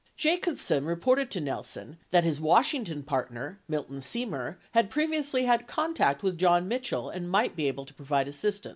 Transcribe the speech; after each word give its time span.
Jacob 0.17 0.59
sen 0.59 0.83
reported 0.85 1.29
to 1.29 1.39
Nelson 1.39 1.99
that 2.09 2.23
his 2.23 2.41
Washington 2.41 3.03
partner, 3.03 3.59
Milton 3.67 3.99
Semer, 3.99 4.55
had 4.71 4.89
previously 4.89 5.43
had 5.43 5.67
contact 5.67 6.23
with 6.23 6.39
John 6.39 6.67
Mitchell 6.67 7.11
and 7.11 7.29
might 7.29 7.55
be 7.55 7.67
able 7.67 7.85
to 7.85 7.93
pro 7.93 8.05
vide 8.07 8.27
assist 8.27 8.65
ance. 8.65 8.69